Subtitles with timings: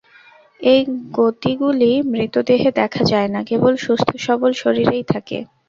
[0.61, 0.81] এই
[1.17, 5.37] গতিগুলি মৃতদেহে দেখা যায় না, কেবল সুস্থ সবল শরীরেই থাকে।